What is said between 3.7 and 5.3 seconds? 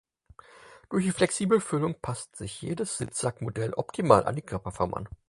optimal an die Körperform an.